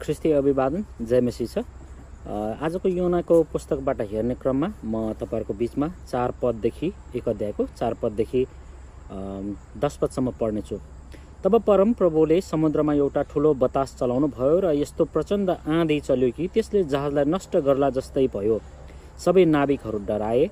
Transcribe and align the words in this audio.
ख्रिस्ती 0.00 0.30
अभिवादन। 0.32 0.84
जय 1.02 1.20
मेसी 1.20 1.46
छ 1.46 1.64
आजको 2.26 2.88
योनाको 2.88 3.42
पुस्तकबाट 3.52 4.00
हेर्ने 4.10 4.34
क्रममा 4.34 4.68
म 4.84 5.12
तपाईँहरूको 5.20 5.54
बिचमा 5.54 5.88
चार 6.10 6.32
पददेखि 6.42 6.92
एक 7.16 7.28
अध्यायको 7.28 7.66
चार 7.76 7.94
पददेखि 8.02 8.42
दस 9.78 9.96
पदसम्म 10.02 10.30
पढ्नेछु। 10.40 10.78
तब 11.44 11.54
परम 11.62 11.92
प्रभुले 11.92 12.40
समुद्रमा 12.42 12.94
एउटा 12.94 13.22
ठुलो 13.30 13.52
बतास 13.54 13.96
चलाउनु 13.98 14.28
भयो 14.28 14.58
र 14.60 14.72
यस्तो 14.74 15.04
प्रचण्ड 15.14 15.50
आँधी 15.50 15.98
चल्यो 16.00 16.30
कि 16.36 16.48
त्यसले 16.54 16.82
जहाजलाई 16.84 17.24
नष्ट 17.24 17.56
गर्ला 17.66 17.90
जस्तै 17.96 18.26
भयो। 18.34 18.58
सबै 19.24 19.44
नाविकहरू 19.46 19.98
डराए 20.04 20.44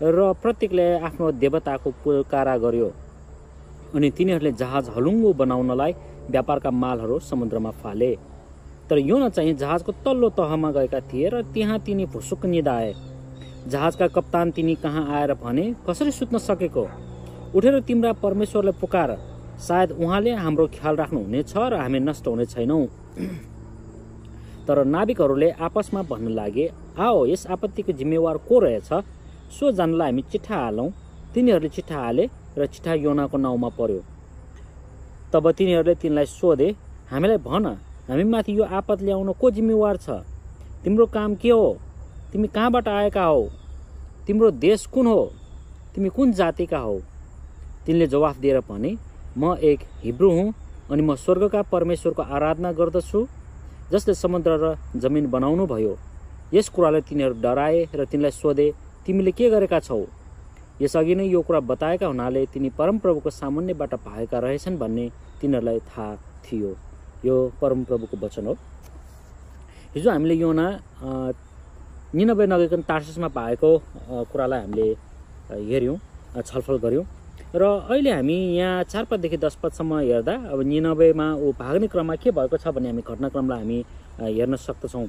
र 0.00 0.32
प्रत्येकले 0.42 0.86
आफ्नो 1.08 1.30
देवताको 1.42 1.90
पुकारा 2.04 2.56
गर्यो 2.64 2.88
अनि 3.94 4.10
तिनीहरूले 4.16 4.52
जहाज 4.52 4.88
हलुङ्गो 4.96 5.32
बनाउनलाई 5.42 5.92
व्यापारका 6.30 6.70
मालहरू 6.72 7.18
समुद्रमा 7.22 7.70
फाले। 7.82 8.12
तर 8.90 8.98
योना 8.98 9.28
चाहिँ 9.28 9.54
जहाजको 9.54 9.92
तल्लो 10.04 10.28
तहमा 10.30 10.70
गएका 10.72 11.00
थिए 11.12 11.28
र 11.28 11.42
त्यहाँ 11.54 11.78
तिनी 11.80 12.06
भुसुक 12.06 12.46
निदाए। 12.46 12.94
जहाजका 13.68 14.06
कप्तान 14.08 14.50
तिनी 14.50 14.74
कहाँ 14.76 15.04
आएर 15.10 15.34
भने 15.34 15.64
कसरी 15.88 16.10
सुत्न 16.10 16.38
सकेको? 16.38 16.86
उठेर 17.54 17.80
तिम्रा 17.80 18.12
परमेश्वरलाई 18.22 18.78
पुकार। 18.80 19.16
सायद 19.58 19.92
उहाँले 19.92 20.32
हाम्रो 20.36 20.66
ख्याल 20.68 20.96
राख्नुहुनेछ 20.96 21.52
र 21.56 21.74
हामी 21.74 21.98
नष्ट 22.00 22.26
हुने 22.28 22.46
छैनौँ। 22.46 22.86
तर 24.68 24.84
नाविकहरूले 24.84 25.50
आपसमा 25.50 26.02
भन्न 26.02 26.28
लागे 26.34 26.70
आओ 26.98 27.26
यस 27.26 27.46
आपत्तिको 27.46 27.92
जिम्मेवार 27.92 28.36
को 28.48 28.58
रहेछ? 28.58 28.88
सो 29.50 29.72
जानलाई 29.72 30.10
हामी 30.10 30.22
चिठा 30.22 30.56
हालौँ। 30.56 30.90
तिनीहरूले 31.34 31.68
चिठा 31.68 31.98
हाले 31.98 32.28
र 32.58 32.66
चिठा 32.66 32.94
योनाको 32.94 33.36
नाउँमा 33.38 33.68
पर्यो। 33.78 34.00
तब 35.32 35.50
तिनीहरूले 35.50 35.94
तिनलाई 35.94 36.26
सोधे 36.28 36.68
हामीलाई 37.10 37.38
भन 37.42 37.66
हामीमाथि 38.08 38.52
यो 38.58 38.64
आपत 38.64 39.02
ल्याउन 39.02 39.32
को 39.40 39.50
जिम्मेवार 39.50 39.96
छ? 39.96 40.10
तिम्रो 40.84 41.06
काम 41.06 41.34
के 41.34 41.50
हो? 41.50 41.76
तिमी 42.32 42.48
कहाँबाट 42.48 42.88
आएका 42.88 43.24
हौ? 43.24 43.42
तिम्रो 44.26 44.50
देश 44.50 44.86
कुन 44.86 45.06
हो? 45.06 45.32
तिमी 45.94 46.08
कुन 46.08 46.32
जातिका 46.32 46.78
हौ? 46.78 46.98
तिनले 47.86 48.06
जवाफ 48.06 48.36
दिएर 48.38 48.60
भने 48.68 48.96
म 49.38 49.56
एक 49.62 49.80
हिब्रू 50.04 50.30
हुँ 50.30 50.54
अनि 50.90 51.02
म 51.02 51.14
स्वर्गका 51.14 51.62
परमेश्वरको 51.62 52.22
आराधना 52.22 52.72
गर्दछु 52.72 53.26
जसले 53.92 54.14
समुद्र 54.14 54.50
र 54.62 54.76
जमिन 54.96 55.26
बनाउनु 55.30 55.66
भयो। 55.66 55.98
यस 56.54 56.68
कुराले 56.68 57.00
तिनीहरू 57.00 57.40
डराए 57.42 57.84
र 57.94 58.04
तिनलाई 58.06 58.30
सोधे 58.30 58.72
तिमीले 59.06 59.32
के 59.32 59.50
गरेका 59.50 59.80
छौ? 59.80 60.00
यसअघि 60.82 61.14
नै 61.14 61.26
यो 61.26 61.42
कुरा 61.42 61.60
बताएका 61.60 62.06
हुनाले 62.06 62.46
तिनी 62.54 62.70
परमप्रभुको 62.78 63.30
सामान्यबाट 63.30 63.94
भागेका 64.06 64.38
रहेछन् 64.38 64.78
भन्ने 64.78 65.10
तिनीहरूलाई 65.40 65.80
थाहा 65.90 66.14
थियो। 66.46 66.74
यो 67.26 67.36
परमप्रभुको 67.60 68.16
वचन 68.24 68.46
हो। 68.46 68.54
हिजो 69.94 70.10
हामीले 70.10 70.34
योना 70.34 70.66
अ, 71.02 71.10
निनब्बे 72.14 72.46
नगरिकन 72.46 72.82
तार्सिसमा 72.88 73.28
पाएको 73.36 73.70
कुरालाई 74.32 74.60
हामीले 74.60 74.88
हेऱ्यौँ 75.70 75.96
छलफल 76.42 76.76
गऱ्यौँ 76.84 77.04
र 77.54 77.62
अहिले 77.90 78.10
हामी 78.12 78.36
यहाँ 78.56 78.82
चार 78.84 79.04
पददेखि 79.10 79.36
दस 79.36 79.56
पदसम्म 79.62 79.98
हेर्दा 80.00 80.34
अब 80.52 80.60
निनब्बेमा 80.72 81.26
ऊ 81.34 81.52
भाग्ने 81.58 81.86
क्रममा 81.88 82.14
के 82.22 82.30
भएको 82.30 82.56
छ 82.56 82.68
भन्ने 82.76 82.88
हामी 82.88 83.02
घटनाक्रमलाई 83.02 83.60
हामी 83.60 83.78
हेर्न 84.20 84.56
सक्दछौँ। 84.56 85.06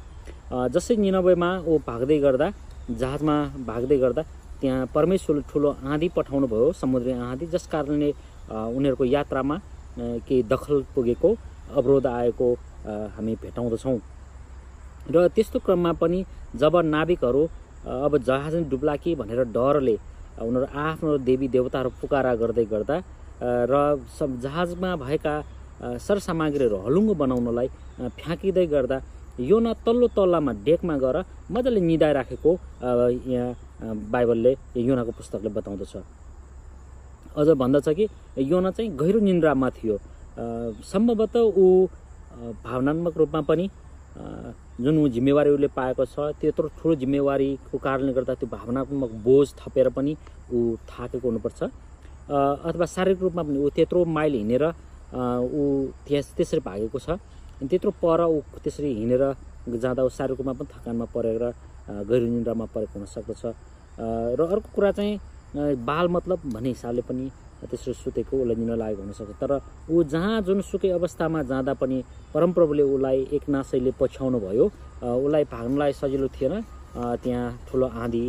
जस्तै 0.73 0.95
निनब्बेमा 0.95 1.49
ऊ 1.67 1.77
भाग्दै 1.87 2.17
गर्दा 2.25 2.47
जहाजमा 2.91 3.35
भाग्दै 3.67 3.97
गर्दा 4.03 4.21
त्यहाँ 4.61 4.85
परमेश्वरले 4.95 5.43
ठुलो 5.51 5.69
आँधी 5.85 6.07
पठाउनु 6.15 6.47
भयो 6.47 6.71
समुद्री 6.81 7.11
आँधी 7.29 7.45
जस 7.53 7.67
कारणले 7.71 8.09
उनीहरूको 8.49 9.05
यात्रामा 9.05 9.57
केही 10.27 10.43
दखल 10.51 10.83
पुगेको। 10.95 11.29
अवरोध 11.69 12.05
आएको 12.07 12.47
हामी 13.15 13.33
भेटाउँदछौँ। 13.43 13.99
र 15.11 15.27
त्यस्तो 15.35 15.59
क्रममा 15.65 15.91
पनि 16.01 16.19
जब 16.55 16.75
नाविकहरू 16.85 17.43
अब 17.87 18.17
जहाज 18.27 18.55
नै 18.55 18.63
डुब्ला 18.69 18.95
कि 19.03 19.15
भनेर 19.15 19.43
डरले 19.55 19.95
उनीहरू 20.39 20.67
आफ्नो 20.79 21.17
देवी 21.27 21.47
देवताहरू 21.47 21.89
पुकारा 22.01 22.33
गर्दै 22.35 22.65
गर्दा 22.65 22.95
र 23.71 23.73
सब 24.19 24.39
जहाजमा 24.41 24.95
भएका 24.95 25.33
सरसामग्रीहरू 26.07 26.77
हलुङ्गो 26.85 27.13
बनाउनलाई 27.21 27.67
फ्याँकिँदै 28.19 28.65
गर्दा 28.67 28.97
यो 29.39 29.57
न 29.59 29.73
तल्लो 29.85 30.07
तल्लामा 30.17 30.51
डेकमा 30.65 30.95
गएर 30.97 31.17
मजाले 31.53 31.81
निदाइराखेको 31.81 32.51
यहाँ 33.33 33.95
बाइबलले 34.11 34.51
योनाको 34.75 35.11
पुस्तकले 35.17 35.49
बताउँदछ। 35.57 35.95
अझ 37.37 37.47
भन्दछ 37.61 37.87
कि 37.97 38.05
योना 38.51 38.71
चाहिँ 38.71 38.89
गहिरो 38.97 39.19
निन्द्रामा 39.19 39.69
थियो। 39.77 39.95
सम्भवतः 40.37 41.39
ऊ 41.39 41.87
भावनात्मक 42.63 43.17
रूपमा 43.17 43.41
पनि 43.49 43.69
जुन 44.81 45.09
जिम्मेवारी 45.11 45.49
उसले 45.49 45.67
पाएको 45.73 46.05
छ 46.05 46.31
त्यत्रो 46.41 46.67
ठुलो 46.77 46.95
जिम्मेवारीको 47.01 47.77
कारणले 47.77 48.13
गर्दा 48.13 48.33
त्यो 48.41 48.49
भावनात्मक 48.49 49.11
बोझ 49.25 49.47
थपेर 49.59 49.89
पनि 49.97 50.15
ऊ 50.53 50.75
थाकेको 50.89 51.27
हुनुपर्छ। 51.27 51.63
अथवा 52.69 52.85
शारीरिक 52.85 53.21
रूपमा 53.21 53.43
पनि 53.43 53.57
ऊ 53.57 53.69
त्यत्रो 53.75 54.05
माइल 54.05 54.33
हिँडेर 54.33 54.63
ऊ 54.67 55.61
त्यस 56.07 56.33
त्यसरी 56.37 56.61
भागेको 56.69 56.99
छ। 56.99 57.09
अनि 57.57 57.67
त्यत्रो 57.69 57.91
पर 58.03 58.21
ऊ 58.25 58.39
त्यसरी 58.63 58.93
हिँडेर 58.93 59.23
जाँदा 59.81 60.03
ऊ 60.05 60.09
शारीरिक 60.17 60.37
रूपमा 60.39 60.53
पनि 60.53 60.69
थकानमा 60.73 61.05
परेर 61.15 61.43
गहिरो 62.09 62.25
निन्द्रामा 62.25 62.65
परेको 62.75 62.99
हुनसक्दछ 62.99 63.43
र 64.37 64.39
अर्को 64.53 64.69
कुरा 64.75 64.91
चाहिँ 64.97 65.19
बाल 65.89 66.07
मतलब 66.13 66.39
भन्ने 66.53 66.69
हिसाबले 66.69 67.01
पनि 67.09 67.25
त्यसरी 67.65 67.93
सुतेको 67.93 68.33
उसलाई 68.37 68.55
निन्द्रा 68.55 68.75
लागेको 68.77 69.01
हुनसक्छ 69.01 69.33
तर 69.41 69.51
ऊ 69.89 70.03
जहाँ 70.13 70.41
जुनसुकै 70.47 70.89
अवस्थामा 70.99 71.41
जाँदा 71.49 71.73
पनि 71.81 71.97
परमप्रभुले 72.33 72.83
उसलाई 72.83 73.19
एक 73.33 73.43
नासैले 73.49 73.91
पछ्याउनु 73.99 74.39
भयो। 74.39 74.65
उसलाई 75.01 75.43
भाग्नलाई 75.53 75.93
सजिलो 75.93 76.27
थिएन। 76.37 76.53
त्यहाँ 76.97 77.45
ठुलो 77.69 77.87
आँधी 78.03 78.25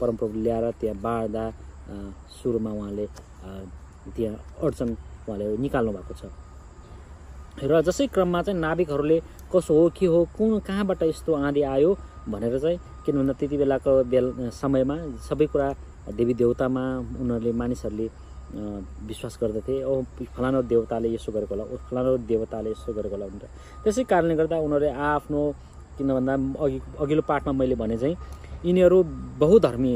परमप्रभुले 0.00 0.42
ल्याएर 0.42 0.70
त्यहाँ 0.80 0.96
बाँड्दा 1.00 1.44
सुरुमा 2.36 2.70
उहाँले 2.72 3.06
त्यहाँ 4.16 4.36
अडचन 4.62 4.88
उहाँले 5.28 5.56
निकाल्नु 5.64 5.92
भएको 5.92 6.14
छ। 6.20 6.22
र 7.64 7.80
जसै 7.82 8.06
क्रममा 8.14 8.42
चाहिँ 8.42 8.60
नाविकहरूले 8.60 9.18
कसो 9.52 9.74
हो 9.74 9.88
के 9.96 10.06
हो 10.06 10.18
कुन 10.36 10.58
कहाँबाट 10.62 11.02
यस्तो 11.02 11.34
आँधी 11.34 11.62
आयो 11.74 11.90
भनेर 12.28 12.58
चाहिँ 12.58 12.78
किन 13.04 13.16
भन्दा 13.16 13.32
त्यति 13.40 13.56
बेलाको 13.56 13.92
बेल 14.12 14.26
समयमा 14.54 14.96
सबै 15.28 15.46
कुरा 15.52 15.68
देवी 16.14 16.34
देवतामा 16.40 16.84
उनीहरूले 17.18 17.52
मानिसहरूले 17.52 18.06
विश्वास 18.54 19.38
गर्दथे 19.42 19.74
ओ 19.84 20.02
फलानु 20.36 20.62
देवताले 20.72 21.08
यसो 21.14 21.32
गरेको 21.32 21.54
होला 21.54 21.64
फलानु 21.90 22.16
देवताले 22.28 22.70
यसो 22.70 22.92
गरेको 22.96 23.14
होला 23.14 23.26
भनेर। 23.28 23.48
त्यसै 23.84 24.02
कारणले 24.08 24.34
गर्दा 24.40 24.56
उनीहरूले 24.66 24.90
आफ्नो 25.12 25.40
किन 25.98 26.08
भन्दा 26.16 26.34
अघि 26.64 26.78
अघिल्लो 27.02 27.22
पाठमा 27.28 27.52
मैले 27.60 27.74
भने 27.76 27.96
चाहिँ 27.98 28.16
यिनीहरू 28.64 29.02
बहुधर्मी 29.38 29.92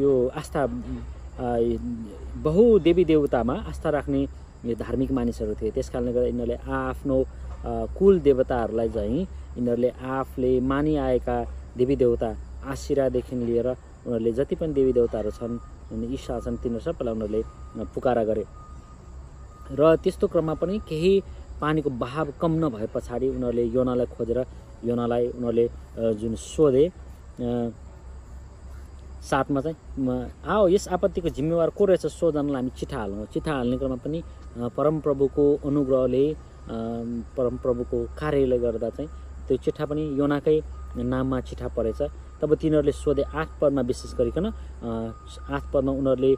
यो 0.00 0.10
आस्था 0.40 0.62
अ, 0.64 1.46
बहु 2.44 2.64
देवी 2.86 3.04
देवतामा 3.04 3.54
आस्था 3.70 3.90
राख्ने 3.90 4.20
धार्मिक 4.80 5.10
मानिसहरू 5.12 5.54
थिए। 5.60 5.70
त्यस 5.74 5.88
कारणले 5.90 6.12
गर्दा 6.12 6.26
यिनीहरूले 6.26 6.56
आफ्नो 6.68 7.16
कुल 7.98 8.18
देवताहरूलाई 8.28 8.88
चाहिँ 8.96 9.20
यिनीहरूले 9.56 9.90
आफूले 10.16 10.52
मानिआएका 10.72 11.36
देवी 11.78 11.96
देवता 11.96 12.30
आशिरादेखि 12.72 13.36
लिएर 13.36 13.68
उनीहरूले 13.68 14.32
जति 14.38 14.54
पनि 14.60 14.72
देवी 14.72 14.92
देवताहरू 14.92 15.30
छन् 15.38 15.58
ईशा 15.90 16.34
छन् 16.40 16.56
तिनीहरू 16.62 16.84
सबैलाई 16.86 17.14
उनीहरूले 17.14 17.42
पुकारा 17.94 18.22
गरे। 18.30 18.44
र 19.78 19.96
त्यस्तो 20.02 20.26
क्रममा 20.32 20.54
पनि 20.62 20.78
केही 20.88 21.12
पानीको 21.60 21.90
बहाव 22.02 22.26
कम 22.40 22.52
नभए 22.62 22.86
पछाडि 22.94 23.28
उनीहरूले 23.28 23.64
योनालाई 23.76 24.06
खोजेर 24.14 24.38
योनालाई 24.88 25.24
उनीहरूले 25.36 25.66
जुन 26.20 26.34
सोधे 26.34 26.84
साथमा 29.20 29.60
चाहिँ 29.60 29.76
आओ 30.48 30.68
यस 30.68 30.88
आपत्तिको 30.96 31.28
जिम्मेवार 31.36 31.70
को 31.76 31.84
रहेछ 31.84 32.06
सो 32.08 32.30
जानलाई 32.32 32.60
हामी 32.62 32.70
चिठा 32.78 32.98
हाल्छौँ 32.98 33.26
चिठा 33.34 33.52
हाल्ने 33.52 33.76
क्रममा 33.78 33.96
पनि 34.04 34.18
परमप्रभुको 34.76 35.44
अनुग्रहले 35.68 36.24
परमप्रभुको 37.36 37.98
कार्यले 38.20 38.58
गर्दा 38.58 38.90
चाहिँ 38.96 39.10
त्यो 39.46 39.56
चिठा 39.64 39.84
पनि 39.90 40.02
योनाकै 40.18 40.56
नाममा 40.96 41.40
चिठा 41.48 41.68
परेछ। 41.76 42.00
तब 42.40 42.54
तिनीहरूले 42.54 42.92
सोधे 42.92 43.22
आठ 43.22 43.48
पदमा 43.60 43.82
विशेष 43.90 44.14
गरिकन 44.18 44.46
आठ 44.46 45.64
पदमा 45.72 45.92
उनीहरूले 45.92 46.32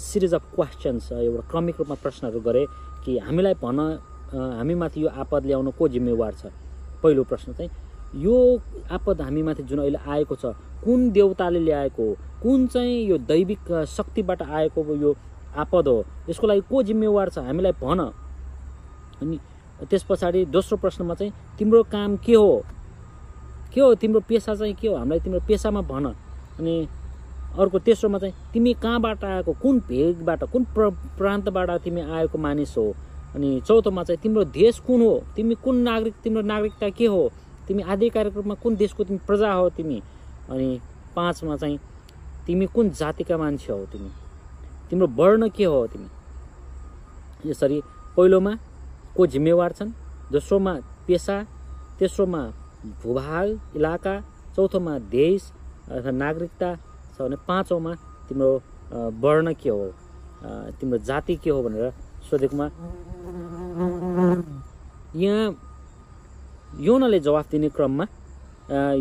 सिरिज 0.00 0.34
अफ 0.34 0.44
क्वेसन्स 0.54 1.10
एउटा 1.12 1.48
क्रमिक 1.50 1.76
रूपमा 1.78 1.96
प्रश्नहरू 2.02 2.40
गरे 2.40 2.64
कि 3.04 3.18
हामीलाई 3.18 3.54
भन 3.62 3.78
हामीमाथि 4.32 5.02
यो 5.02 5.08
आपद 5.22 5.46
ल्याउन 5.46 5.70
को 5.78 5.88
जिम्मेवार 5.88 6.32
छ? 6.34 6.46
पहिलो 7.02 7.24
प्रश्न 7.24 7.52
चाहिँ 7.52 7.70
यो 8.22 8.36
आपद 8.90 9.20
हामीमाथि 9.22 9.62
जुन 9.62 9.78
अहिले 9.78 9.98
आएको 10.08 10.34
छ 10.34 10.54
कुन 10.84 11.10
देवताले 11.10 11.60
ल्याएको 11.60 12.02
हो? 12.02 12.14
कुन 12.42 12.66
चाहिँ 12.66 12.96
यो 13.08 13.18
दैविक 13.18 13.72
शक्तिबाट 13.86 14.42
आएको 14.42 14.94
यो 14.94 15.14
आपद 15.56 15.88
हो? 15.88 16.04
यसको 16.28 16.46
लागि 16.46 16.60
को 16.70 16.82
जिम्मेवार 16.82 17.28
छ? 17.30 17.38
हामीलाई 17.38 17.72
भन। 17.82 18.00
अनि 19.22 19.38
त्यस 19.90 20.02
पछाडि 20.08 20.44
दोस्रो 20.46 20.76
प्रश्नमा 20.78 21.14
चाहिँ 21.14 21.32
तिम्रो 21.58 21.82
काम 21.92 22.16
के 22.16 22.34
हो? 22.34 22.62
के 23.76 23.80
हो 23.80 23.94
तिम्रो 23.94 24.20
पेसा 24.20 24.54
चाहिँ 24.54 24.74
के 24.74 24.88
हो? 24.88 24.96
हामीलाई 24.96 25.20
तिम्रो 25.20 25.40
पेसामा 25.48 25.80
भन। 25.80 26.06
अनि 26.58 26.88
अर्को 27.60 27.78
तेस्रोमा 27.78 28.18
चाहिँ 28.18 28.34
तिमी 28.52 28.72
कहाँबाट 28.74 29.24
आएको? 29.24 29.52
कुन 29.52 29.80
भेगबाट? 29.80 30.44
कुन 30.44 30.64
प्र 30.64 30.90
प्रान्तबाट 31.18 31.70
तिमी 31.70 32.00
आएको 32.00 32.38
मानिस 32.38 32.76
हो? 32.76 32.94
अनि 33.34 33.60
चौथोमा 33.60 34.04
चाहिँ 34.04 34.20
तिम्रो 34.22 34.44
देश 34.44 34.78
कुन 34.78 35.00
हो? 35.00 35.24
तिमी 35.36 35.54
कुन 35.54 35.76
नागरिक 35.76 36.14
तिम्रो 36.24 36.42
नागरिकता 36.42 36.88
के 36.88 37.06
हो? 37.06 37.32
तिमी 37.68 37.82
आदि 37.82 38.08
कार्यक्रममा 38.08 38.54
कुन 38.54 38.76
देशको 38.76 39.04
तिमी 39.04 39.18
प्रजा 39.26 39.52
हो 39.52 39.68
तिमी? 39.70 40.02
अनि 40.50 40.80
पाँचमा 41.16 41.56
चाहिँ 41.56 41.78
तिमी 42.46 42.66
कुन 42.66 42.90
जातिका 42.90 43.36
मान्छे 43.36 43.72
हौ 43.72 43.84
तिमी? 43.84 44.10
तिम्रो 44.90 45.06
वर्ण 45.06 45.48
के 45.48 45.64
हो 45.64 45.86
तिमी? 45.86 46.08
यसरी 47.50 47.82
पहिलोमा 48.16 48.58
को 49.16 49.26
जिम्मेवार 49.26 49.72
छन्? 49.72 49.90
दोस्रोमा 50.32 50.74
पेसा। 51.06 51.44
तेस्रोमा 51.98 52.40
भूभाग 53.02 53.76
इलाका 53.76 54.14
चौथोमा 54.56 54.98
देश 55.12 55.52
अथवा 55.90 56.10
नागरिकता 56.12 56.70
छ 57.14 57.20
भने 57.20 57.36
पाँचौँमा 57.48 57.92
तिम्रो 58.28 58.50
वर्ण 59.22 59.52
के 59.60 59.70
हो? 59.70 59.86
तिम्रो 60.80 60.98
जाति 60.98 61.34
के 61.42 61.50
हो 61.50 61.62
भनेर 61.62 61.92
सोधेकोमा 62.30 62.66
यहाँ 65.16 65.46
योनाले 66.80 67.20
जवाफ 67.20 67.50
दिने 67.50 67.68
क्रममा 67.76 68.04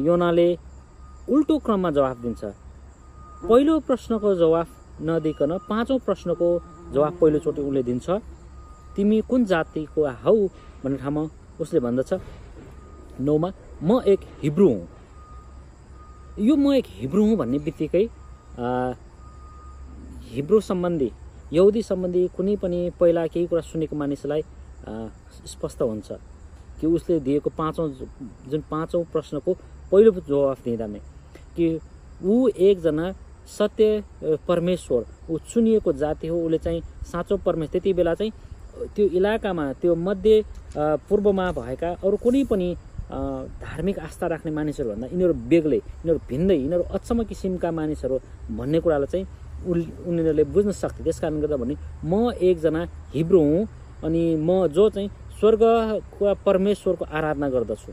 योनाले 0.06 0.48
उल्टो 1.34 1.58
क्रममा 1.66 1.92
जवाफ 1.92 2.18
दिन्छ। 2.18 2.44
पहिलो 3.50 3.80
प्रश्नको 3.88 4.36
जवाफ 4.36 4.68
नदिकन 5.02 5.52
पाँचौँ 5.70 6.00
प्रश्नको 6.06 6.48
जवाफ 6.94 7.14
पहिलोचोटि 7.22 7.62
उसले 7.62 7.84
दिन्छ। 7.84 8.10
तिमी 8.96 9.22
कुन 9.30 9.46
जातिको 9.46 10.02
हौ 10.24 10.36
भन्ने 10.84 10.98
ठाउँमा 10.98 11.24
उसले 11.62 11.80
भन्दछ। 11.80 12.12
नौमा 13.22 13.50
म 13.84 14.02
एक 14.08 14.20
हिब्रू 14.44 14.68
हुँ। 14.70 14.88
यो 16.40 16.56
म 16.56 16.74
एक 16.74 16.86
हिब्रू 16.90 17.26
हुँ 17.26 17.36
भन्ने 17.38 17.60
बित्तिकै 17.60 18.04
हिब्रू 20.36 20.60
सम्बन्धी 20.62 21.12
यहुदी 21.54 21.82
सम्बन्धी 21.82 22.28
कुनै 22.38 22.56
पनि 22.64 22.80
पहिला 23.00 23.26
केही 23.34 23.46
कुरा 23.48 23.62
सुनेको 23.62 23.96
मानिसलाई 23.96 24.42
स्पष्ट 25.52 25.82
हुन्छ 25.82 26.12
कि 26.80 26.88
उसले 26.88 27.20
दिएको 27.20 27.50
पाँचौँ 27.58 27.90
जुन 28.50 28.62
पाँचौँ 28.72 29.04
प्रश्नको 29.12 29.54
पहिलो 29.92 30.12
जवाफ 30.28 30.64
दिँदा 30.66 30.88
नै 30.88 31.00
कि 31.56 31.68
ऊ 32.24 32.48
एकजना 32.48 33.12
सत्य 33.58 34.04
परमेश्वर 34.48 35.06
ऊ 35.30 35.38
चुनिएको 35.52 35.94
जाति 35.94 36.28
हो 36.28 36.40
उसले 36.46 36.58
चाहिँ 36.58 36.82
साँचो 37.12 37.38
परमेश्वर 37.46 37.72
त्यति 37.80 37.94
बेला 37.94 38.14
चाहिँ 38.16 38.32
त्यो 38.96 39.06
इलाकामा 39.18 39.72
त्यो 39.82 39.96
मध्य 39.96 40.44
पूर्वमा 40.76 41.52
भएका 41.52 41.92
अरू 42.04 42.18
कुनै 42.24 42.44
पनि 42.50 42.76
धार्मिक 43.06 44.00
आस्था 44.00 44.28
राख्ने 44.28 44.52
मानिसहरूभन्दा 44.52 45.08
यिनीहरू 45.14 45.34
बेग्लै 45.52 45.78
यिनीहरू 45.78 46.20
भिन्दै 46.30 46.56
यिनीहरू 46.58 46.84
अचम्म 46.98 47.24
किसिमका 47.30 47.70
मानिसहरू 47.72 48.16
भन्ने 48.58 48.80
कुरालाई 48.82 49.10
चाहिँ 49.14 49.26
उल 49.70 49.80
उनीहरूले 50.10 50.44
बुझ्न 50.54 50.72
सक्थे। 50.72 51.04
त्यस 51.04 51.20
कारणले 51.22 51.42
गर्दा 51.42 51.58
भने 51.58 51.76
म 52.04 52.32
एकजना 52.34 52.82
हिब्रो 53.14 53.42
हुँ 53.42 53.62
अनि 54.06 54.24
म 54.48 54.68
जो 54.74 54.90
चाहिँ 54.90 55.10
स्वर्गका 55.40 56.34
परमेश्वरको 56.46 57.06
आराधना 57.06 57.48
गर्दछु 57.50 57.92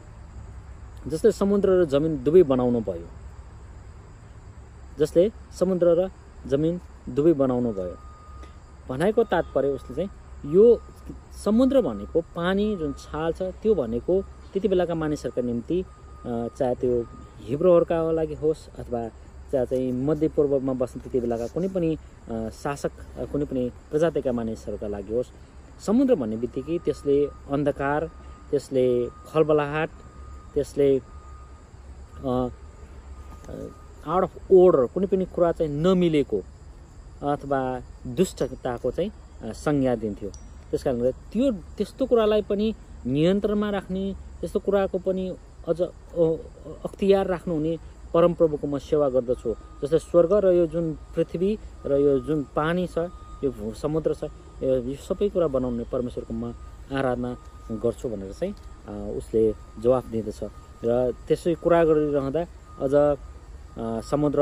जस्तै 1.11 1.31
समुद्र 1.33 1.69
र 1.81 1.85
जमिन 1.93 2.13
दुवै 2.25 2.43
बनाउनु 2.53 2.81
भयो 2.89 3.09
जसले 4.99 5.31
समुद्र 5.59 5.87
र 5.99 6.09
जमिन 6.47 6.75
दुवै 7.17 7.33
बनाउनु 7.43 7.71
भयो। 7.73 7.97
भनाइको 8.89 9.23
तात्पर्य 9.33 9.69
उसले 9.77 9.95
चाहिँ 9.97 10.11
यो 10.55 10.65
समुद्र 11.45 11.81
भनेको 11.83 12.21
पानी 12.35 12.67
जुन 12.77 12.93
छाल 12.99 13.33
छ 13.33 13.43
त्यो 13.63 13.75
भनेको 13.75 14.15
त्यति 14.53 14.69
बेलाका 14.69 14.95
मानिसहरूका 15.03 15.43
निम्ति 15.43 15.79
चाहे 16.27 16.75
त्यो 16.81 16.93
हिब्रोहरूका 17.49 17.97
लागि 18.19 18.35
होस् 18.43 18.63
अथवा 18.81 19.01
चाहे 19.53 19.67
चाहिँ 19.67 19.93
मध्यपूर्वमा 20.09 20.73
बस्ने 20.81 21.03
त्यति 21.03 21.21
बेलाका 21.25 21.47
कुनै 21.55 21.69
पनि 21.75 21.91
शासक 22.63 22.93
कुनै 23.33 23.45
पनि 23.51 23.63
प्रजातिका 23.91 24.33
मानिसहरूका 24.39 24.89
लागि 24.95 25.13
होस् 25.17 25.31
समुद्र 25.87 26.15
भन्ने 26.21 26.37
बित्तिकै 26.43 26.79
त्यसले 26.85 27.17
अन्धकार 27.55 28.01
त्यसले 28.51 28.87
खलबलाहट 29.33 29.91
त्यसले 30.55 30.89
आउट 34.13 34.23
अफ 34.23 34.35
ओर्डर 34.59 34.87
कुनै 34.95 35.07
पनि 35.13 35.25
कुरा 35.35 35.51
चाहिँ 35.59 35.73
नमिलेको 35.85 36.41
अथवा 37.33 37.61
दुष्टताको 38.19 38.91
चाहिँ 38.91 39.11
संज्ञा 39.65 39.95
दिन्थ्यो। 40.03 40.31
त्यस 40.71 40.83
कारणले 40.85 41.11
त्यो 41.33 41.51
त्यस्तो 41.77 42.07
कुरालाई 42.11 42.43
पनि 42.51 42.67
नियन्त्रणमा 43.15 43.71
राख्ने 43.71 44.05
त्यस्तो 44.43 44.59
कुराको 44.67 44.99
पनि 45.07 45.25
अझ 45.71 45.81
अख्तियार 46.87 47.27
राख्नुहुने 47.31 47.73
परमप्रभुको 48.11 48.67
म 48.67 48.77
सेवा 48.83 49.07
गर्दछु। 49.15 49.51
जस्तै 49.81 49.99
स्वर्ग 50.11 50.33
र 50.45 50.47
यो 50.59 50.67
जुन 50.67 50.87
पृथ्वी 51.15 51.51
र 51.87 51.93
यो 52.03 52.13
जुन 52.27 52.51
पानी 52.51 52.85
छ 52.91 53.07
यो 53.47 53.49
समुद्र 53.55 54.11
छ 54.19 54.27
यो 54.59 54.99
सबै 54.99 55.31
कुरा 55.31 55.47
बनाउने 55.47 55.87
परमेश्वरको 55.95 56.35
म 56.35 56.51
आराधना 56.91 57.31
गर्छु 57.71 58.07
भनेर 58.11 58.33
चाहिँ 58.35 58.53
उसले 59.15 59.43
जवाफ 59.79 60.05
दिँदछ। 60.11 60.41
र 60.83 61.15
त्यसै 61.25 61.55
कुरा 61.63 61.81
गरिरहँदा 61.87 62.43
अझ 62.83 62.95
समुद्र 64.11 64.41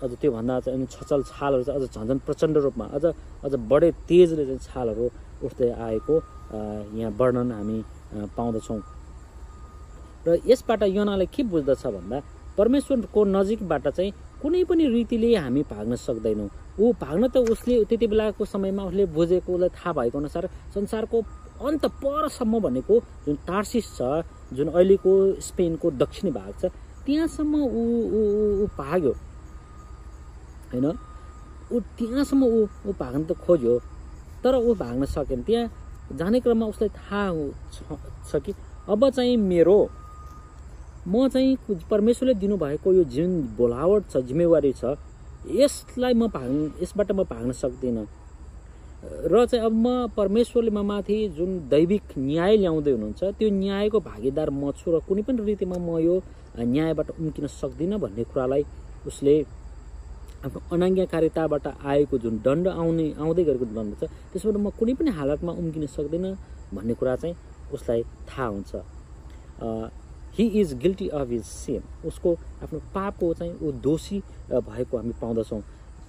अझ 0.00 0.10
त्योभन्दा 0.16 0.54
चाहिँ 0.64 0.86
छचल 0.94 1.20
छालहरू 1.26 1.62
चाहिँ 1.66 1.78
अझ 1.82 1.84
झन् 1.90 2.08
झन् 2.08 2.22
प्रचण्ड 2.24 2.56
रूपमा 2.64 2.86
अझ 2.96 3.04
अझ 3.44 3.52
बढे 3.68 3.90
तेजले 4.08 4.44
चाहिँ 4.46 4.62
छालहरू 4.70 5.04
उठ्दै 5.44 5.70
आएको 5.90 6.14
यहाँ 6.96 7.12
वर्णन 7.18 7.50
हामी 7.52 7.78
पाउँदछौँ। 8.38 8.80
र 10.26 10.38
यसबाट 10.46 10.82
योनाले 10.82 11.26
के 11.26 11.42
बुझ्दछ 11.42 11.86
भन्दा 11.86 12.18
परमेश्वरको 12.58 13.24
नजिकबाट 13.24 13.88
चाहिँ 13.88 14.12
कुनै 14.42 14.64
पनि 14.64 14.84
रीतिले 14.88 15.34
हामी 15.36 15.62
भाग्न 15.70 15.96
सक्दैनौँ। 15.96 16.48
ऊ 16.80 16.92
भाग्न 17.00 17.28
त 17.28 17.36
उसले 17.52 17.84
त्यति 17.84 18.06
बेलाको 18.06 18.44
समयमा 18.44 18.82
उसले 18.84 19.04
बुझेको 19.16 19.52
उसलाई 19.52 19.68
थाहा 19.76 19.92
भएको 19.92 20.18
अनुसार 20.18 20.48
संसारको 20.74 21.18
अन्त 21.60 21.84
परसम्म 22.00 22.60
भनेको 22.60 22.94
जुन 23.26 23.36
टार्सिस 23.46 23.86
छ 23.96 24.24
जुन 24.52 24.68
अहिलेको 24.68 25.12
स्पेनको 25.40 25.90
दक्षिणी 26.02 26.30
भाग 26.32 26.52
छ 26.60 26.72
त्यहाँसम्म 27.04 27.54
ऊ 27.54 27.82
ऊ 28.62 28.66
भाग्यो। 28.78 29.12
होइन? 30.72 30.86
ऊ 31.72 31.80
त्यहाँसम्म 31.98 32.44
ऊ 32.44 32.66
ऊ 32.86 32.92
भाग्न 33.00 33.22
त 33.24 33.32
खोज्यो 33.44 33.78
तर 34.44 34.54
ऊ 34.56 34.74
भाग्न 34.74 35.04
सकेन। 35.04 35.42
त्यहाँ 35.42 36.16
जाने 36.18 36.40
क्रममा 36.40 36.66
उसलाई 36.66 36.88
थाहा 36.88 37.22
छ 38.28 38.42
कि 38.44 38.52
अब 38.88 39.08
चाहिँ 39.10 39.36
मेरो 39.36 39.78
म 41.08 41.28
चाहिँ 41.28 41.56
परमेश्वरले 41.90 42.34
दिनुभएको 42.34 42.92
यो 42.92 43.04
जुन 43.08 43.30
बोलावट 43.56 44.10
छ 44.10 44.16
जिम्मेवारी 44.28 44.72
छ 44.72 44.96
यसलाई 45.48 46.14
म 46.14 46.26
भाग्न 46.28 46.72
यसबाट 46.82 47.12
म 47.12 47.24
भाग्न 47.24 47.52
सक्दिनँ। 47.56 48.06
र 49.32 49.44
चाहिँ 49.46 49.64
अब 49.64 49.72
म 49.72 50.08
परमेश्वरले 50.16 50.70
म 50.70 50.84
माथि 50.84 51.16
जुन 51.36 51.50
दैविक 51.68 52.02
न्याय 52.18 52.56
ल्याउँदै 52.56 52.90
हुनुहुन्छ 52.92 53.22
त्यो 53.38 53.48
न्यायको 53.50 54.00
भागीदार 54.00 54.50
म 54.50 54.72
छु 54.76 54.92
र 54.92 55.00
कुनै 55.08 55.22
पनि 55.24 55.40
रीतिमा 55.44 55.78
म 55.80 55.98
यो 56.04 56.20
न्यायबाट 56.58 57.10
उम्किन 57.16 57.46
सक्दिनँ 57.48 57.98
भन्ने 57.98 58.24
कुरालाई 58.28 58.62
उसले 59.08 59.34
आफ्नो 60.44 60.60
अनाज्ञाकारिताबाट 60.72 61.66
आएको 61.80 62.18
जुन 62.18 62.34
दण्ड 62.44 62.68
आउने 62.68 63.06
आउँदै 63.16 63.44
गरेको 63.48 63.64
दण्ड 63.72 63.92
छ 64.00 64.04
त्यसबाट 64.36 64.56
म 64.60 64.68
कुनै 64.76 64.94
पनि 65.00 65.10
हालतमा 65.16 65.52
उम्किन 65.60 65.86
सक्दिनँ 65.96 66.36
भन्ने 66.76 66.94
कुरा 67.00 67.16
चाहिँ 67.16 67.34
उसलाई 67.72 68.02
थाहा 68.28 68.46
हुन्छ। 68.52 68.72
He 70.38 70.44
is 70.60 70.74
guilty 70.82 71.08
of 71.08 71.28
his 71.30 71.44
sin 71.44 71.82
उसको 72.08 72.32
आफ्नो 72.62 72.78
पापको 72.94 73.32
चाहिँ 73.34 73.54
ऊ 73.62 73.72
दोषी 73.82 74.18
भएको 74.50 74.96
हामी 74.96 75.12
पाउँदछौँ। 75.20 75.60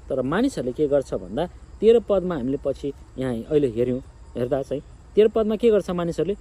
तर 0.10 0.22
मानिसहरूले 0.22 0.74
के 0.74 0.88
गर्छ 0.88 1.13
भन्दा 1.13 1.46
तेह्र 1.80 2.00
पदमा 2.10 2.36
हामीले 2.36 2.58
पछि 2.66 2.94
यहाँ 3.18 3.34
अहिले 3.36 3.68
हेऱ्यौँ 3.78 4.00
हेर्दा 4.38 4.62
चाहिँ 4.62 4.84
तेह्र 5.16 5.28
पदमा 5.36 5.56
के 5.56 5.70
गर्छ 5.72 5.90
मानिसहरूले? 5.90 6.36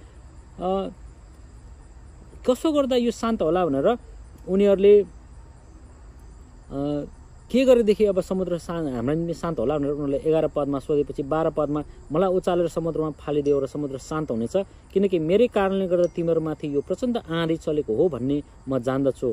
कसो 2.45 2.71
गर्दा 2.71 2.95
यो 2.95 3.11
शान्त 3.11 3.41
होला 3.41 3.65
भनेर 3.65 3.87
उनीहरूले 4.49 4.93
के 7.51 7.63
गरेदेखि 7.65 8.05
अब 8.05 8.19
समुद्र 8.21 8.57
शा 8.57 8.73
हाम्रो 8.73 9.13
निम्ति 9.13 9.33
शान्त 9.35 9.59
होला 9.59 9.77
भनेर 9.77 9.91
उनीहरूले 9.91 10.17
एघार 10.23 10.47
पदमा 10.55 10.79
सोधेपछि 10.79 11.23
बाह्र 11.27 11.49
पदमा 11.51 11.81
मलाई 12.07 12.29
उचालेर 12.31 12.67
समुद्रमा 12.71 13.09
फालिदियो 13.19 13.59
र 13.59 13.67
समुद्र 13.67 13.97
शान्त 13.99 14.31
हुनेछ। 14.31 14.55
किनकि 14.93 15.19
मेरै 15.19 15.47
कारणले 15.51 15.87
गर्दा 15.91 16.07
तिमीहरूमाथि 16.15 16.67
यो 16.75 16.81
प्रचण्ड 16.87 17.17
आँधी 17.27 17.57
चलेको 17.59 17.91
हो 17.91 18.07
भन्ने 18.07 18.37
म 18.69 18.79
जान्दछु। 18.79 19.29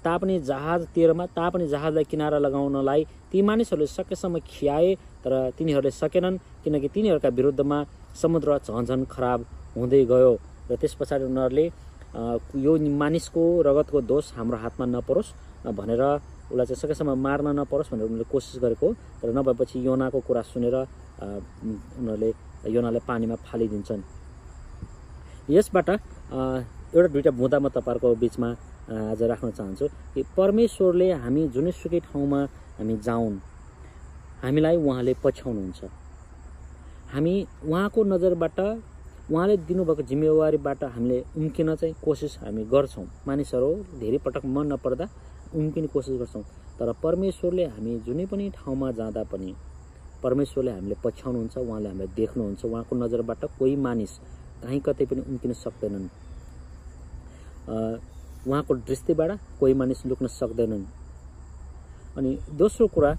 तापनि 0.00 0.38
जहाज 0.48 0.80
तेह्रमा 0.96 1.26
तापनि 1.36 1.66
जहाजलाई 1.68 2.04
किनारा 2.08 2.38
लगाउनलाई 2.40 3.04
ती 3.28 3.42
मानिसहरूले 3.42 3.86
सकेसम्म 3.88 4.38
खियाए 4.48 4.94
तर 5.24 5.32
तिनीहरूले 5.58 5.92
सकेनन् 5.92 6.40
किनकि 6.64 6.88
तिनीहरूका 6.88 7.28
विरुद्धमा 7.36 7.78
समुद्र 8.16 8.58
झन्झन 8.64 9.04
खराब 9.12 9.44
हुँदै 9.76 10.04
गयो। 10.08 10.32
र 10.68 10.76
त्यस 10.80 10.94
पछाडि 11.00 11.24
उनीहरूले 11.24 11.64
यो 12.14 12.72
मानिसको 12.96 13.42
रगतको 13.62 14.00
दोष 14.00 14.32
हाम्रो 14.36 14.56
हातमा 14.58 14.86
नपरोस् 14.86 15.30
भनेर 15.78 16.02
उसलाई 16.48 16.66
चाहिँ 16.66 16.80
सकेसम्म 16.82 17.12
मार्न 17.20 17.48
नपरोस् 17.60 17.90
भनेर 17.92 18.04
उनीहरूले 18.08 18.30
कोसिस 18.32 18.56
गरेको 18.62 18.88
तर 19.20 19.28
नभएपछि 19.36 19.76
योनाको 19.86 20.18
कुरा 20.24 20.42
सुनेर 20.48 20.76
उनीहरूले 21.20 22.30
योनालाई 22.72 23.02
पानीमा 23.08 23.36
फालिदिन्छन्। 23.44 24.02
यसबाट 25.52 25.88
एउटा 26.96 27.08
दुइटा 27.12 27.30
बुँदा 27.36 27.58
म 27.60 27.68
तपाईँहरूको 27.76 28.14
बिचमा 28.24 28.48
आज 29.12 29.22
राख्न 29.28 29.50
चाहन्छु 29.52 29.86
कि 30.14 30.20
परमेश्वरले 30.36 31.08
हामी 31.12 31.42
जुनैसुकै 31.54 32.00
ठाउँमा 32.08 32.40
हामी 32.78 32.94
जाउन् 33.04 33.36
हामीलाई 34.42 34.76
उहाँले 34.80 35.12
पछ्याउनुहुन्छ। 35.24 35.80
हामी 37.12 37.34
उहाँको 37.68 38.00
नजरबाट 38.04 38.58
उहाँले 39.30 39.56
दिनुभएको 39.68 40.02
जिम्मेवारीबाट 40.08 40.84
हामीले 40.84 41.18
उम्किन 41.36 41.74
चाहिँ 41.74 41.94
कोसिस 42.04 42.38
हामी 42.40 42.64
गर्छौँ। 42.64 43.04
मानिसहरू 43.26 43.68
धेरै 44.00 44.18
पटक 44.24 44.44
मन 44.44 44.72
नपर्दा 44.72 45.06
उम्किने 45.54 45.88
कोसिस 45.92 46.16
गर्छौँ। 46.18 46.42
तर 46.78 46.92
परमेश्वरले 47.02 47.64
हामी 47.66 47.98
जुनै 48.06 48.24
पनि 48.26 48.48
ठाउँमा 48.56 48.90
जाँदा 48.98 49.22
पनि 49.32 49.54
परमेश्वरले 50.22 50.70
हामीले 50.70 50.96
पछ्याउनुहुन्छ 51.04 51.56
उहाँले 51.58 51.88
हामीलाई 51.88 52.08
देख्नुहुन्छ। 52.16 52.64
उहाँको 52.64 52.96
नजरबाट 52.96 53.44
कोही 53.58 53.76
मानिस 53.76 54.12
कहीँ 54.62 54.80
कतै 54.80 55.04
पनि 55.04 55.20
उम्किन 55.28 55.52
सक्दैनन्। 55.54 56.08
उहाँको 58.48 58.74
दृष्टिबाट 58.88 59.30
कोही 59.60 59.74
मानिस 59.74 60.06
लुक्न 60.06 60.26
सक्दैनन्। 60.32 60.84
अनि 62.16 62.30
दोस्रो 62.58 62.86
कुरा 62.88 63.10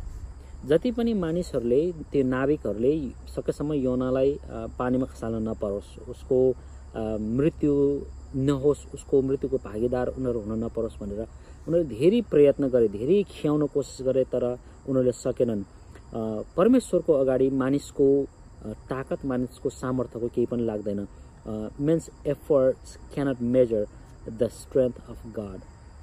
जति 0.68 0.92
पनि 0.92 1.14
मानिसहरूले 1.16 1.82
त्यो 2.12 2.24
नाविकहरूले 2.28 2.94
सकेसम्म 3.36 3.74
यौनालाई 3.74 4.30
पानीमा 4.78 5.06
खसाल्न 5.08 5.38
नपरोस् 5.48 5.92
उसको 6.12 6.40
मृत्यु 7.40 7.74
नहोस् 8.36 8.82
उसको 8.94 9.22
मृत्युको 9.28 9.58
भागीदार 9.64 10.08
उनीहरू 10.18 10.40
हुन 10.44 10.64
नपरोस् 10.64 11.00
भनेर 11.02 11.22
उनीहरूले 11.68 11.96
धेरै 11.96 12.22
प्रयत्न 12.32 12.68
गरे 12.76 12.88
धेरै 12.98 13.22
खियाउन 13.32 13.66
कोसिस 13.74 14.06
गरे 14.08 14.24
तर 14.34 14.44
उनीहरूले 14.90 15.16
सकेनन्। 15.24 15.64
परमेश्वरको 16.60 17.14
अगाडि 17.14 17.50
मानिसको 17.64 18.08
ताकत 18.92 19.26
मानिसको 19.32 19.70
सामर्थ्यको 19.70 20.28
केही 20.36 20.48
पनि 20.52 20.64
लाग्दैन। 20.66 21.00
Man's 21.88 22.10
efforts 22.28 22.98
cannot 23.14 23.42
measure 23.56 23.86
the 24.30 24.48
strength 24.60 24.96
of 25.10 25.20
God 25.40 25.60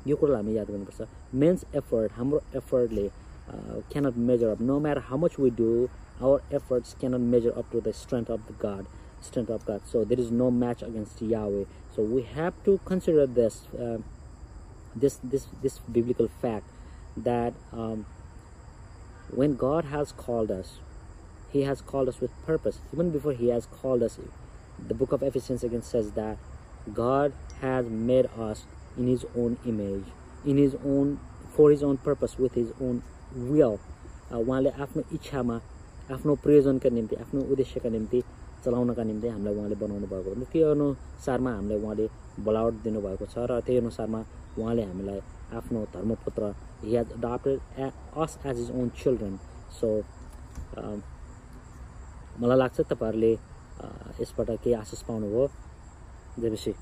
यो 0.08 0.16
कुरालाई 0.16 0.42
हामी 0.42 0.56
याद 0.56 0.68
गर्नुपर्छ। 0.70 1.08
मेन्स 1.34 1.64
एफर्ट 1.76 2.12
हाम्रो 2.18 2.40
एफर्टले 2.56 3.06
uh, 3.48 3.80
cannot 3.90 4.16
measure 4.16 4.50
up. 4.50 4.60
No 4.60 4.80
matter 4.80 5.00
how 5.00 5.16
much 5.16 5.38
we 5.38 5.50
do, 5.50 5.90
our 6.20 6.42
efforts 6.50 6.94
cannot 6.98 7.20
measure 7.20 7.56
up 7.56 7.70
to 7.70 7.80
the 7.80 7.92
strength 7.92 8.30
of 8.30 8.46
the 8.46 8.52
God, 8.54 8.86
strength 9.20 9.50
of 9.50 9.64
God. 9.64 9.82
So 9.86 10.04
there 10.04 10.18
is 10.18 10.30
no 10.30 10.50
match 10.50 10.82
against 10.82 11.20
Yahweh. 11.20 11.64
So 11.94 12.02
we 12.02 12.22
have 12.22 12.54
to 12.64 12.80
consider 12.84 13.26
this, 13.26 13.66
uh, 13.78 13.98
this, 14.94 15.18
this, 15.22 15.46
this 15.62 15.78
biblical 15.80 16.28
fact 16.28 16.66
that 17.16 17.54
um, 17.72 18.06
when 19.30 19.56
God 19.56 19.86
has 19.86 20.12
called 20.12 20.50
us, 20.50 20.78
He 21.50 21.62
has 21.62 21.80
called 21.80 22.08
us 22.08 22.20
with 22.20 22.30
purpose. 22.44 22.80
Even 22.92 23.10
before 23.10 23.32
He 23.32 23.48
has 23.48 23.66
called 23.66 24.02
us, 24.02 24.18
the 24.78 24.94
book 24.94 25.12
of 25.12 25.22
Ephesians 25.22 25.64
again 25.64 25.82
says 25.82 26.12
that 26.12 26.36
God 26.92 27.32
has 27.60 27.86
made 27.86 28.26
us 28.38 28.66
in 28.96 29.06
His 29.06 29.24
own 29.36 29.58
image, 29.66 30.04
in 30.44 30.56
His 30.56 30.76
own, 30.84 31.20
for 31.54 31.70
His 31.70 31.82
own 31.82 31.96
purpose, 31.98 32.38
with 32.38 32.54
His 32.54 32.72
own 32.80 33.02
will. 33.32 33.78
उहाँले 34.28 34.70
आफ्नो 34.74 35.02
इच्छामा 35.14 35.56
आफ्नो 36.10 36.34
प्रयोजनका 36.42 36.90
निम्ति 36.90 37.16
आफ्नो 37.16 37.40
उद्देश्यका 37.46 37.88
निम्ति 37.88 38.20
चलाउनका 38.64 39.02
निम्ति 39.02 39.28
हामीलाई 39.28 39.54
उहाँले 39.54 39.76
बनाउनु 39.78 40.06
भएको 40.06 40.30
हो 40.30 40.44
त्यो 40.50 40.70
अनुसारमा 40.70 41.50
हामीलाई 41.52 41.78
उहाँले 41.78 42.06
बोलावट 42.42 42.74
दिनुभएको 42.82 43.26
छ 43.26 43.46
र 43.46 43.60
त्यही 43.62 43.78
अनुसारमा 43.78 44.20
उहाँले 44.58 44.82
हामीलाई 44.82 45.20
आफ्नो 45.54 45.78
धर्मपुत्र 45.94 46.42
he 46.82 46.96
has 46.96 47.12
adopted 47.14 47.58
us 48.18 48.38
as 48.46 48.58
his 48.60 48.70
own 48.72 48.88
children 48.98 49.38
so 49.78 49.88
मलाई 52.40 52.58
लाग्छ 52.58 52.80
तपाईँहरूले 52.82 53.32
यसबाट 54.20 54.50
केही 54.58 54.74
आशिष 54.74 55.02
पाउनुभयो 55.06 55.46
जेपछि 56.40 56.74